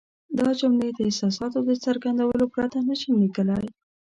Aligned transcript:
دا 0.37 0.47
جملې 0.59 0.89
د 0.93 0.99
احساساتو 1.07 1.59
د 1.67 1.71
څرګندولو 1.83 2.45
پرته 2.53 2.79
نه 2.87 2.95
شم 2.99 3.13
لیکلای. 3.23 3.65